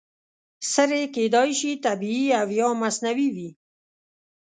[0.71, 3.49] سرې کیدای شي طبیعي او یا مصنوعي وي.